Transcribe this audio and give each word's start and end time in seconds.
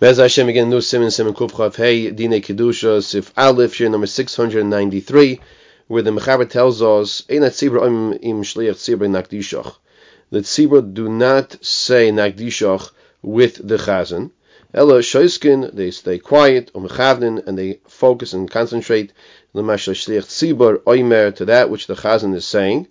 Bez 0.00 0.16
Hashem 0.16 0.48
again, 0.48 0.70
new 0.70 0.80
Simon 0.80 1.10
Simon 1.10 1.34
Kufchav 1.34 1.76
Hey 1.76 2.10
Dine 2.10 2.40
Kedusha 2.40 3.02
Sif 3.02 3.34
Aleph 3.36 3.74
here 3.74 3.90
number 3.90 4.06
six 4.06 4.34
hundred 4.34 4.64
ninety 4.64 5.00
three, 5.00 5.40
where 5.88 6.00
the 6.00 6.10
Mechaber 6.10 6.48
tells 6.48 6.80
us 6.80 7.20
Einat 7.28 7.50
Tzibra 7.50 7.86
Im 7.86 8.14
Im 8.14 8.42
Shliach 8.42 8.76
Tzibra 8.76 9.10
Nakdishach. 9.10 9.76
The 10.30 10.38
Tzibra 10.38 10.94
do 10.94 11.10
not 11.10 11.62
say 11.62 12.10
Nakdishach 12.10 12.92
with 13.20 13.56
the 13.56 13.76
Chazan. 13.76 14.30
Ella 14.72 15.00
Shoiskin 15.00 15.70
they 15.74 15.90
stay 15.90 16.18
quiet 16.18 16.72
Umechavnin 16.72 17.46
and 17.46 17.58
they 17.58 17.80
focus 17.86 18.32
and 18.32 18.50
concentrate 18.50 19.12
the 19.52 19.60
Mashal 19.60 19.92
Shliach 19.92 20.24
Tzibra 20.24 20.78
Oimer 20.84 21.36
to 21.36 21.44
that 21.44 21.68
which 21.68 21.86
the 21.86 21.94
Chazan 21.94 22.34
is 22.34 22.46
saying. 22.46 22.86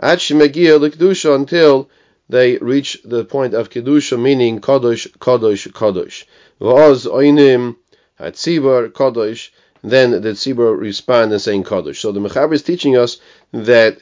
Ad 0.00 0.18
Shemegia 0.18 0.80
the 0.80 0.88
Kedusha 0.88 1.34
until 1.34 1.90
they 2.28 2.56
reach 2.56 2.98
the 3.04 3.24
point 3.24 3.54
of 3.54 3.70
kedusha, 3.70 4.18
meaning 4.20 4.60
kadosh, 4.60 5.06
kadosh, 5.18 5.70
kadosh. 5.72 6.24
V'oz 6.60 7.06
oinim 7.06 7.76
hatzibur 8.18 8.90
kadosh. 8.90 9.50
Then 9.82 10.12
the 10.12 10.30
tzibur 10.30 10.78
respond 10.78 11.32
and 11.32 11.42
saying 11.42 11.64
kadosh. 11.64 11.96
So 11.96 12.12
the 12.12 12.20
mechaber 12.20 12.54
is 12.54 12.62
teaching 12.62 12.96
us 12.96 13.18
that 13.52 13.98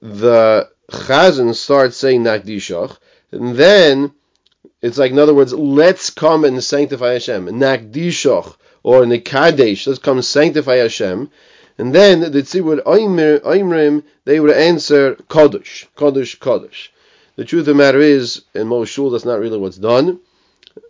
the 0.00 0.70
chazan 0.90 1.54
starts 1.54 1.98
saying 1.98 2.24
nakdishach, 2.24 2.96
and 3.30 3.54
then 3.56 4.12
it's 4.80 4.96
like 4.96 5.12
in 5.12 5.18
other 5.18 5.34
words, 5.34 5.52
let's 5.52 6.08
come 6.08 6.44
and 6.44 6.64
sanctify 6.64 7.12
Hashem. 7.12 7.46
Nakdishach 7.46 8.56
or 8.82 9.02
nekadesh, 9.02 9.86
let's 9.86 9.98
come 9.98 10.22
sanctify 10.22 10.76
Hashem. 10.76 11.30
And 11.76 11.94
then 11.94 12.20
the 12.20 12.42
tzibur 12.42 12.82
oimrim, 12.84 14.04
they 14.24 14.40
would 14.40 14.50
answer 14.50 15.16
kadosh, 15.16 15.86
kadosh, 15.96 16.38
kadosh. 16.38 16.88
The 17.40 17.46
truth 17.46 17.60
of 17.60 17.66
the 17.68 17.74
matter 17.74 18.00
is, 18.00 18.42
in 18.52 18.66
most 18.68 18.90
shul, 18.90 19.08
that's 19.08 19.24
not 19.24 19.40
really 19.40 19.56
what's 19.56 19.78
done. 19.78 20.20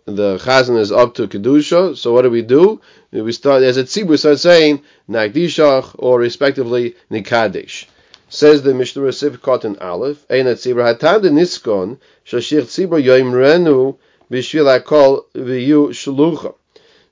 The 0.03 0.37
chazan 0.37 0.77
is 0.77 0.91
up 0.91 1.13
to 1.13 1.29
kedusha. 1.29 1.95
So 1.95 2.11
what 2.11 2.23
do 2.23 2.29
we 2.29 2.41
do? 2.41 2.81
We 3.13 3.31
start 3.31 3.63
as 3.63 3.77
a 3.77 3.85
tzibur 3.85 4.19
start 4.19 4.37
saying 4.37 4.81
nagdishach 5.09 5.95
or 5.97 6.19
respectively 6.19 6.95
nikadesh. 7.09 7.85
Says 8.27 8.63
the 8.63 8.73
Mishnah 8.73 9.01
Sivkot 9.03 9.63
in 9.63 9.77
Aleph, 9.77 10.25
Ein 10.29 10.43
tzibur 10.43 10.93
hatad 10.93 11.21
niskon 11.21 11.99
shashich 12.25 12.63
tzibur 12.63 13.01
yoimrenu 13.01 13.95
b'shvil 14.29 14.77
hakol 14.77 15.23
v'yu 15.33 15.91
shlucha. 15.91 16.53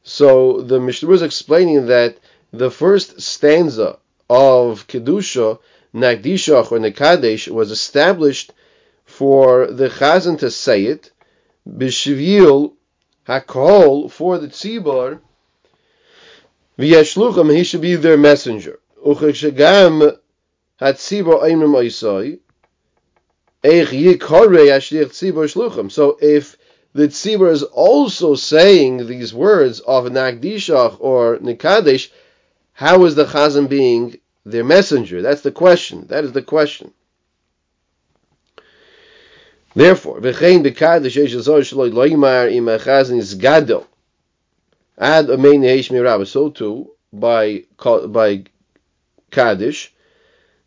So 0.04 0.60
the 0.60 0.82
Mishnah 0.82 1.12
is 1.12 1.22
explaining 1.22 1.86
that 1.86 2.18
the 2.52 2.70
first 2.70 3.22
stanza 3.22 4.00
of 4.30 4.86
kedusha 4.88 5.60
nagdishach 5.96 6.74
or 6.74 6.80
nikadesh 6.80 7.48
was 7.48 7.72
established 7.72 8.52
for 9.20 9.68
the 9.68 9.90
chazan 9.90 10.40
to 10.40 10.50
say 10.50 10.86
it, 10.86 11.12
b'shvil 11.68 12.72
hakol 13.28 14.10
for 14.10 14.38
the 14.38 14.48
tzibor, 14.48 15.20
v'yashlucham 16.80 17.54
he 17.54 17.66
should 17.66 17.82
be 17.82 17.96
their 17.96 18.16
messenger. 18.16 18.80
Ucheshagam 19.06 20.18
hatzibor 20.80 21.44
aimrim 21.44 21.76
oisai, 21.82 22.40
eich 23.62 23.88
yikore 23.88 24.64
ashlich 24.78 25.08
tzibor 25.08 25.48
shlucham. 25.52 25.92
So 25.92 26.18
if 26.22 26.56
the 26.94 27.10
tzibor 27.10 27.52
is 27.52 27.64
also 27.64 28.36
saying 28.36 29.08
these 29.08 29.34
words 29.34 29.82
of 29.82 30.06
nagdishach 30.06 30.96
or 31.02 31.40
nikadesh, 31.40 32.10
how 32.72 33.04
is 33.04 33.16
the 33.16 33.26
chazan 33.26 33.68
being 33.68 34.18
their 34.46 34.64
messenger? 34.64 35.22
That's 35.22 35.42
the 35.42 35.52
question. 35.52 36.08
That 36.08 36.24
is 36.24 36.32
the 36.32 36.42
question. 36.42 36.94
Therefore, 39.79 40.21
v'chein 40.21 40.63
b'kadosh 40.65 41.17
yesh 41.17 41.35
azor 41.35 41.61
shaloi 41.61 41.91
loymar 41.93 42.53
im 42.53 42.67
achazin 42.67 43.19
is 43.19 43.35
gadol 43.35 43.87
ad 44.99 45.27
amein 45.27 45.63
yesh 45.65 45.91
mirabah. 45.91 46.27
So 46.27 46.51
too, 46.51 46.91
by 47.13 47.65
by 48.07 48.45
kaddish, 49.31 49.93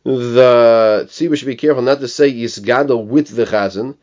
the 0.03 1.07
tzibur 1.09 1.37
should 1.37 1.47
be 1.47 1.55
careful 1.55 1.83
not 1.83 1.99
to 2.01 2.07
say 2.07 2.29
is 2.29 2.59
gadol 2.59 3.05
with 3.05 3.29
the 3.35 3.45
chazan 3.45 3.95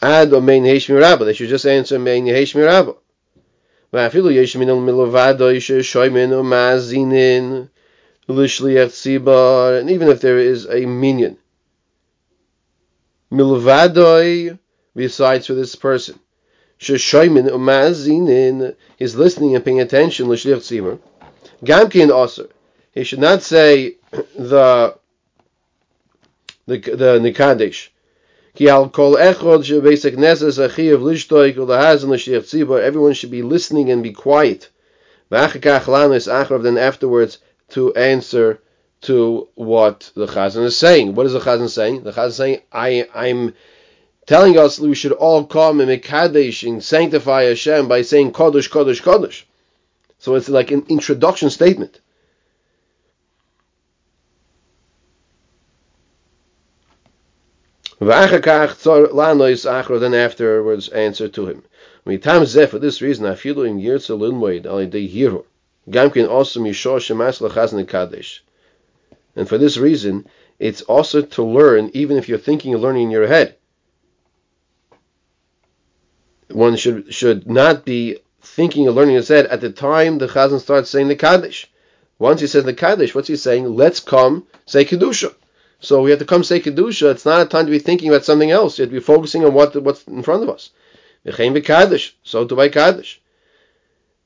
ad 0.00 0.30
amein 0.30 0.64
yesh 0.66 0.88
mirabah. 0.88 1.24
They 1.24 1.32
should 1.32 1.48
just 1.48 1.66
answer 1.66 1.98
amein 1.98 2.26
yesh 2.26 2.54
mirabah. 2.54 2.94
ואפילו 3.92 4.30
יש 4.30 4.56
מן 4.56 4.70
מלבדו 4.70 5.60
ששוימן 5.60 6.32
ומאזינין 6.32 7.64
לשליח 8.28 8.90
ציבור, 8.90 9.80
and 9.80 9.90
even 9.90 10.08
if 10.08 10.20
there 10.20 10.38
is 10.38 10.66
a 10.66 10.84
minion 10.86 11.36
milvadoi 13.31 14.57
besides 14.95 15.47
for 15.47 15.53
this 15.53 15.75
person. 15.75 16.19
Sheshoimin 16.79 17.49
umazinin 17.49 18.75
is 18.97 19.15
listening 19.15 19.55
and 19.55 19.63
paying 19.63 19.81
attention 19.81 20.29
l'shlich 20.29 20.57
tzimur. 20.57 20.99
Gamkin 21.63 22.09
also. 22.09 22.47
He 22.93 23.03
should 23.03 23.19
not 23.19 23.43
say 23.43 23.95
the 24.11 24.95
the 26.65 26.77
the 26.77 27.19
nikadesh. 27.19 27.89
Ki 28.55 28.69
al 28.69 28.89
kol 28.89 29.15
echod 29.15 29.63
shebesek 29.63 30.15
nesas 30.15 30.57
achiyav 30.57 31.01
lishtoik 31.01 31.55
ulahazin 31.55 32.09
l'shlich 32.09 32.43
tzibur. 32.43 32.81
Everyone 32.81 33.13
should 33.13 33.31
be 33.31 33.41
listening 33.41 33.91
and 33.91 34.01
be 34.01 34.13
quiet. 34.13 34.69
V'achakach 35.31 35.83
lanis 35.83 36.31
achrav 36.31 36.63
then 36.63 36.77
afterwards 36.77 37.39
to 37.69 37.93
answer 37.93 38.59
to 39.01 39.47
what 39.55 40.11
the 40.15 40.27
Chazan 40.27 40.65
is 40.65 40.77
saying. 40.77 41.15
What 41.15 41.25
is 41.25 41.33
the 41.33 41.39
Chazan 41.39 41.69
saying? 41.69 42.03
The 42.03 42.11
Chazan 42.11 42.27
is 42.27 42.35
saying, 42.35 42.61
I, 42.71 43.07
I'm 43.13 43.53
telling 44.25 44.57
us 44.57 44.79
we 44.79 44.95
should 44.95 45.13
all 45.13 45.45
come 45.45 45.79
and 45.79 45.89
make 45.89 46.03
Kaddish 46.03 46.63
and 46.63 46.83
sanctify 46.83 47.43
Hashem 47.43 47.87
by 47.87 48.01
saying 48.01 48.33
Kodesh, 48.33 48.69
Kodesh, 48.69 49.01
Kodesh. 49.01 49.43
So 50.17 50.35
it's 50.35 50.49
like 50.49 50.71
an 50.71 50.85
introduction 50.89 51.49
statement. 51.49 52.01
Then 58.01 58.33
afterwards 60.13 60.89
answer 60.89 61.27
to 61.27 61.47
him. 61.47 61.63
For 62.05 62.79
this 62.79 63.01
reason, 63.01 63.25
I 63.25 63.35
feel 63.35 63.61
in 63.63 63.79
years 63.79 64.05
to 64.07 64.15
learn 64.15 64.65
Ali 64.67 64.87
de 64.87 65.07
Hiru. 65.07 65.45
Gamkin 65.89 66.29
also 66.29 66.59
Mishor 66.61 66.99
Shemas 66.99 67.41
Lachazan 67.41 67.85
Kadesh. 67.87 68.43
And 69.39 69.47
for 69.47 69.57
this 69.57 69.77
reason, 69.77 70.27
it's 70.59 70.81
also 70.81 71.21
to 71.21 71.43
learn 71.43 71.91
even 71.93 72.17
if 72.17 72.27
you're 72.27 72.37
thinking 72.37 72.73
of 72.73 72.81
learning 72.81 73.03
in 73.03 73.11
your 73.11 73.25
head. 73.25 73.55
One 76.49 76.75
should 76.75 77.13
should 77.13 77.49
not 77.49 77.85
be 77.85 78.17
thinking 78.41 78.89
of 78.89 78.95
learning 78.95 79.15
in 79.15 79.21
his 79.21 79.29
head 79.29 79.45
at 79.45 79.61
the 79.61 79.71
time 79.71 80.17
the 80.17 80.27
Chazan 80.27 80.59
starts 80.59 80.89
saying 80.89 81.07
the 81.07 81.15
Kaddish. 81.15 81.71
Once 82.17 82.41
he 82.41 82.47
says 82.47 82.65
the 82.65 82.73
Kaddish, 82.73 83.15
what's 83.15 83.29
he 83.29 83.37
saying? 83.37 83.77
Let's 83.77 84.01
come 84.01 84.45
say 84.65 84.83
Kedusha. 84.83 85.33
So 85.79 86.01
we 86.01 86.09
have 86.09 86.19
to 86.19 86.25
come 86.25 86.43
say 86.43 86.59
Kedusha. 86.59 87.11
It's 87.11 87.25
not 87.25 87.41
a 87.41 87.45
time 87.45 87.65
to 87.65 87.71
be 87.71 87.79
thinking 87.79 88.09
about 88.09 88.25
something 88.25 88.51
else. 88.51 88.77
You 88.77 88.83
have 88.83 88.89
to 88.89 88.99
be 88.99 89.11
focusing 89.13 89.45
on 89.45 89.53
what 89.53 89.73
what's 89.81 90.03
in 90.03 90.21
front 90.21 90.43
of 90.43 90.49
us. 90.49 90.71
So 92.23 92.43
do 92.43 92.59
I 92.59 92.67
Kaddish. 92.67 93.21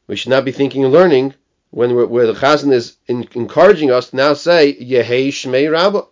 We 0.08 0.16
should 0.16 0.32
not 0.32 0.44
be 0.44 0.52
thinking 0.52 0.86
of 0.86 0.92
learning 0.92 1.36
when 1.74 1.96
where 2.08 2.28
the 2.28 2.34
Chazan 2.34 2.72
is 2.72 2.98
in, 3.08 3.28
encouraging 3.34 3.90
us 3.90 4.14
now 4.14 4.36
say 4.36 4.76
Yehei 4.76 5.30
Shmei 5.30 5.72
Rabba. 5.72 6.06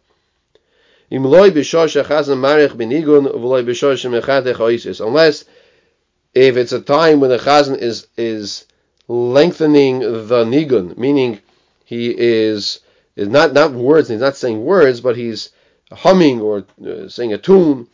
Unless 5.02 5.46
if 6.34 6.58
it's 6.58 6.72
a 6.72 6.82
time 6.82 7.20
when 7.20 7.30
the 7.30 7.38
Chazan 7.38 7.78
is 7.78 8.08
is 8.18 8.66
lengthening 9.08 10.00
the 10.00 10.44
nigun, 10.46 10.98
meaning 10.98 11.40
he 11.86 12.10
is 12.18 12.80
is 13.16 13.28
not 13.28 13.54
not 13.54 13.72
words, 13.74 14.10
he's 14.10 14.20
not 14.20 14.36
saying 14.36 14.66
words, 14.66 15.00
but 15.00 15.16
he's 15.16 15.50
humming 15.92 16.42
or 16.42 16.66
uh, 16.84 17.08
saying 17.08 17.34
a 17.34 17.38
tune. 17.38 17.88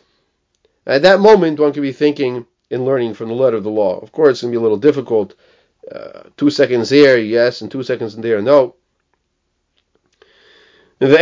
At 0.85 1.01
that 1.01 1.19
moment, 1.19 1.59
one 1.59 1.73
can 1.73 1.81
be 1.81 1.91
thinking 1.91 2.45
in 2.69 2.85
learning 2.85 3.15
from 3.15 3.27
the 3.27 3.35
letter 3.35 3.57
of 3.57 3.65
the 3.65 3.69
law. 3.69 3.99
Of 3.99 4.13
course, 4.13 4.35
it's 4.35 4.41
going 4.43 4.53
to 4.53 4.57
be 4.57 4.61
a 4.61 4.63
little 4.63 4.77
difficult 4.77 5.35
uh, 5.91 6.23
two 6.35 6.49
seconds 6.49 6.89
here, 6.89 7.17
yes, 7.17 7.61
and 7.61 7.71
two 7.71 7.83
seconds 7.83 8.15
there, 8.15 8.41
no. 8.41 8.75
What's 10.99 11.19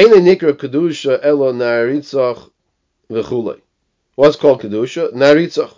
called 4.38 4.62
kedusha? 4.62 5.14
Naritzach. 5.14 5.74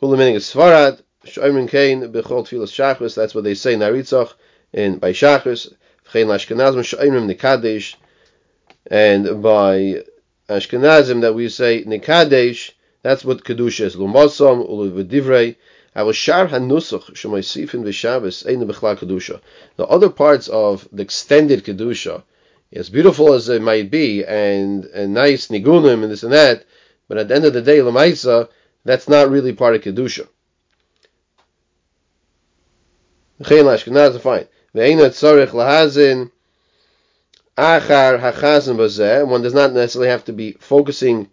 Hula 0.00 0.16
meaning 0.16 0.36
is 0.36 0.44
svarad. 0.44 1.02
Shoymin 1.26 1.68
kain 1.68 2.12
bechol 2.12 2.44
tfilas 2.46 2.72
shachris. 2.72 3.14
That's 3.14 3.34
what 3.34 3.44
they 3.44 3.54
say 3.54 3.74
naritzach 3.74 4.32
in 4.72 4.98
by 4.98 5.12
shachris. 5.12 5.72
V'chein 6.06 6.26
lashkenazim 6.26 7.30
nikadesh. 7.30 7.96
And 8.90 9.42
by 9.42 10.04
Ashkenazim 10.48 11.20
that 11.20 11.34
we 11.34 11.50
say 11.50 11.84
nikadesh. 11.84 12.70
That's 13.02 13.24
what 13.24 13.44
kedusha 13.44 13.84
is. 13.84 13.96
Lumosam 13.96 14.66
ulu 14.66 15.04
v'divrei. 15.04 15.56
The 15.98 16.06
other 19.80 20.10
parts 20.10 20.48
of 20.48 20.88
the 20.92 21.02
extended 21.02 21.64
kedusha, 21.64 22.22
as 22.72 22.88
beautiful 22.88 23.32
as 23.32 23.48
it 23.48 23.60
might 23.60 23.90
be, 23.90 24.24
and, 24.24 24.84
and 24.84 25.12
nice 25.12 25.48
nigunim 25.48 26.04
and 26.04 26.12
this 26.12 26.22
and 26.22 26.32
that, 26.32 26.64
but 27.08 27.18
at 27.18 27.26
the 27.26 27.34
end 27.34 27.46
of 27.46 27.52
the 27.52 27.62
day, 27.62 27.78
lamaisa, 27.78 28.48
that's 28.84 29.08
not 29.08 29.28
really 29.28 29.52
part 29.52 29.74
of 29.74 29.82
kedusha. 29.82 30.28
Fine. 34.20 34.46
One 39.28 39.42
does 39.42 39.54
not 39.54 39.72
necessarily 39.72 40.10
have 40.10 40.24
to 40.26 40.32
be 40.32 40.52
focusing. 40.60 41.28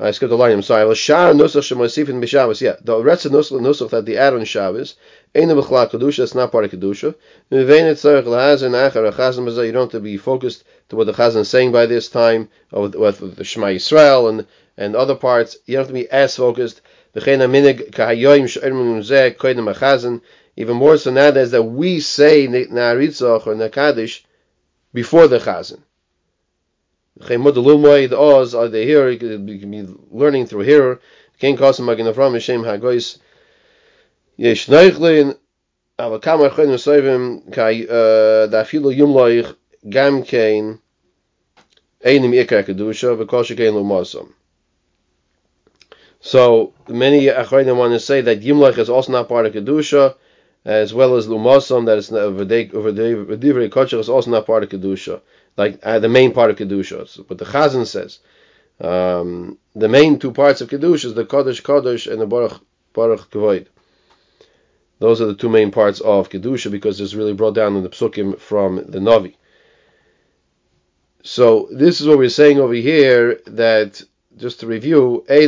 I 0.00 0.12
skipped 0.12 0.32
a 0.32 0.36
line. 0.36 0.52
I'm 0.52 0.62
sorry. 0.62 0.94
Shar 0.94 1.32
nusach 1.32 1.62
shemosifin 1.62 2.22
b'Shabbos. 2.22 2.60
Yeah, 2.60 2.76
the 2.82 3.02
rest 3.02 3.26
of 3.26 3.32
nusach 3.32 3.60
nusach 3.60 3.90
that 3.90 4.06
the 4.06 4.16
add 4.16 4.32
on 4.32 4.44
Shabbos. 4.44 4.94
Eina 5.34 5.60
b'chlal 5.60 5.90
kedusha. 5.90 6.20
It's 6.20 6.36
not 6.36 6.52
part 6.52 6.66
of 6.66 6.70
kedusha. 6.70 7.16
Ve'ena 7.50 7.94
tzorich 7.94 8.24
lahazin 8.24 8.74
achar 8.74 9.10
hachazin 9.10 9.44
bazeh. 9.44 9.66
You 9.66 9.72
don't 9.72 9.82
have 9.82 9.90
to 9.90 10.00
be 10.00 10.16
focused 10.16 10.62
to 10.90 10.96
what 10.96 11.06
the 11.06 11.12
chazan 11.12 11.40
is 11.40 11.48
saying 11.48 11.72
by 11.72 11.86
this 11.86 12.08
time, 12.08 12.48
or 12.70 12.82
with, 12.82 12.94
with, 12.94 13.36
the 13.36 13.44
Shema 13.44 13.66
Yisrael 13.66 14.30
and 14.30 14.46
and 14.76 14.94
other 14.94 15.16
parts. 15.16 15.56
You 15.66 15.74
don't 15.74 15.80
have 15.80 15.88
to 15.88 15.94
be 15.94 16.08
as 16.08 16.36
focused. 16.36 16.80
Even 17.16 17.50
more 20.76 20.96
so 20.96 21.10
nowadays 21.10 21.50
that 21.50 21.62
we 21.62 22.00
say 22.00 22.46
Na'aritzach 22.46 23.46
or 23.46 23.54
Nakadish 23.54 24.20
before 24.92 25.26
the 25.26 25.38
Chazan. 25.38 25.80
The 27.20 28.16
Oz 28.18 28.54
are 28.54 28.68
they 28.68 28.86
here? 28.86 29.10
You 29.10 29.18
can 29.18 29.70
be 29.70 29.86
learning 30.10 30.46
through 30.46 30.62
here. 30.62 31.00
Ken 31.38 31.56
Kosim 31.56 31.84
Magin 31.84 32.06
Avram 32.06 32.34
Hashem 32.34 32.62
Hagois 32.62 33.18
uh, 34.40 34.54
so 46.20 46.72
many 46.88 47.26
Achronim 47.26 47.76
want 47.76 47.92
to 47.92 48.00
say 48.00 48.20
that 48.20 48.40
Yimlech 48.40 48.78
is 48.78 48.88
also 48.88 49.12
not 49.12 49.28
part 49.28 49.46
of 49.46 49.52
Kedusha, 49.54 50.14
as 50.64 50.94
well 50.94 51.16
as 51.16 51.26
Lumasam, 51.26 51.86
that 51.86 51.98
is 51.98 52.10
V'divrei 52.10 53.70
Kosher 53.70 53.98
is 53.98 54.08
also 54.08 54.30
not 54.30 54.46
part 54.46 54.62
of 54.62 54.68
Kedusha, 54.68 55.20
like 55.58 55.80
uh, 55.82 55.98
the 55.98 56.08
main 56.08 56.32
part 56.32 56.50
of 56.50 56.56
Kedusha. 56.56 57.06
So, 57.08 57.24
but 57.24 57.36
the 57.36 57.44
Chazan 57.44 57.86
says, 57.86 58.20
um, 58.80 59.58
the 59.74 59.88
main 59.88 60.18
two 60.18 60.32
parts 60.32 60.60
of 60.60 60.70
Kedusha 60.70 61.06
is 61.06 61.14
the 61.14 61.24
Kodesh 61.24 61.60
Kodesh 61.62 62.10
and 62.10 62.20
the 62.20 62.26
Baruch 62.26 62.62
Baruch 62.94 63.30
Kvoid. 63.30 63.66
Those 65.00 65.20
are 65.20 65.26
the 65.26 65.34
two 65.34 65.48
main 65.48 65.70
parts 65.70 66.00
of 66.00 66.30
Kedusha 66.30 66.70
because 66.70 67.00
it's 67.00 67.14
really 67.14 67.34
brought 67.34 67.54
down 67.54 67.76
in 67.76 67.82
the 67.82 67.88
Psukim 67.90 68.38
from 68.38 68.76
the 68.76 69.00
Navi. 69.00 69.34
So 71.24 71.68
this 71.72 72.00
is 72.00 72.06
what 72.06 72.18
we're 72.18 72.28
saying 72.28 72.58
over 72.60 72.74
here 72.74 73.40
that 73.46 74.00
just 74.36 74.60
to 74.60 74.66
review, 74.66 75.24
we 75.28 75.46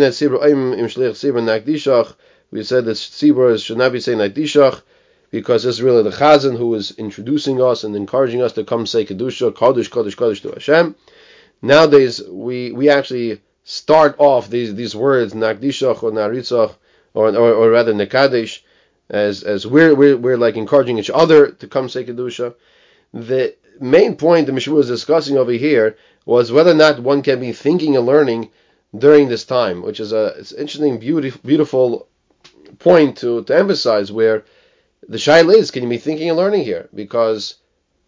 said 2.65 2.85
that 2.85 2.97
Tzibur 2.97 3.65
should 3.65 3.79
not 3.79 3.93
be 3.93 4.01
saying 4.01 4.19
Nakdishach 4.19 4.83
because 5.31 5.65
it's 5.65 5.81
really 5.81 6.03
the 6.03 6.11
Chazan 6.11 6.57
who 6.57 6.75
is 6.75 6.93
introducing 6.93 7.63
us 7.63 7.85
and 7.85 7.95
encouraging 7.95 8.43
us 8.43 8.53
to 8.55 8.65
come 8.65 8.87
say 8.87 9.05
Kedusha, 9.05 9.53
Kodesh, 9.53 9.89
Kodesh, 9.89 10.17
Kodesh 10.17 10.43
to 10.43 10.51
Hashem. 10.51 10.95
Nowadays, 11.63 12.23
we 12.29 12.73
we 12.73 12.89
actually 12.89 13.41
start 13.65 14.17
off 14.19 14.49
these 14.51 14.75
these 14.75 14.97
words 14.97 15.35
Nakdishach 15.35 16.03
or 16.03 16.11
Naritzach 16.11 16.75
or, 17.15 17.29
or, 17.29 17.53
or 17.53 17.71
rather 17.71 17.93
Nekadesh 17.93 18.61
as 19.09 19.43
as 19.43 19.67
we're, 19.67 19.95
we're 19.95 20.17
we're 20.17 20.39
like 20.39 20.57
encouraging 20.57 20.99
each 20.99 21.11
other 21.11 21.51
to 21.51 21.67
come 21.67 21.89
say 21.89 22.05
Kedusha. 22.05 22.55
The 23.13 23.55
main 23.81 24.17
point 24.17 24.47
the 24.47 24.53
Mishnah 24.53 24.75
was 24.75 24.89
discussing 24.89 25.37
over 25.37 25.53
here 25.53 25.97
was 26.27 26.53
whether 26.53 26.71
or 26.71 26.75
not 26.75 27.01
one 27.01 27.23
can 27.23 27.41
be 27.41 27.53
thinking 27.53 27.97
and 27.97 28.07
learning 28.07 28.51
during 28.97 29.29
this 29.29 29.45
time, 29.45 29.83
which 29.83 30.01
is 30.01 30.13
a 30.13 30.35
it's 30.39 30.53
interesting, 30.53 30.99
beautiful, 30.99 31.41
beautiful 31.45 32.09
point 32.79 33.19
to, 33.19 33.43
to 33.45 33.57
emphasize 33.57 34.11
where 34.13 34.45
the 35.09 35.17
shaila 35.17 35.55
is, 35.55 35.71
can 35.71 35.83
you 35.83 35.89
be 35.89 35.99
thinking 35.99 36.29
and 36.29 36.39
learning 36.39 36.65
here? 36.65 36.89
Because 36.95 37.57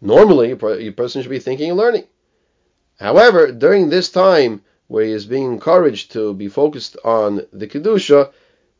normally 0.01 0.51
a 0.51 0.91
person 0.91 1.21
should 1.21 1.29
be 1.29 1.39
thinking 1.39 1.69
and 1.69 1.77
learning. 1.77 2.07
However, 2.99 3.51
during 3.51 3.89
this 3.89 4.09
time 4.09 4.61
where 4.87 5.05
he 5.05 5.11
is 5.11 5.25
being 5.25 5.51
encouraged 5.51 6.11
to 6.11 6.33
be 6.33 6.47
focused 6.47 6.97
on 7.03 7.47
the 7.51 7.67
Kedusha, 7.67 8.31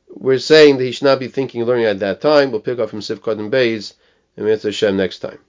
we're 0.09 0.37
saying 0.37 0.77
that 0.77 0.83
he 0.83 0.91
should 0.91 1.05
not 1.05 1.19
be 1.19 1.27
thinking 1.27 1.61
and 1.61 1.67
learning 1.67 1.85
at 1.85 1.99
that 1.99 2.21
time. 2.21 2.51
We'll 2.51 2.61
pick 2.61 2.79
up 2.79 2.89
from 2.89 2.99
Sifkot 2.99 3.39
and 3.39 3.49
Bays 3.49 3.95
and 4.37 4.45
Mitzvah 4.45 4.67
Hashem 4.67 4.95
next 4.95 5.19
time. 5.19 5.39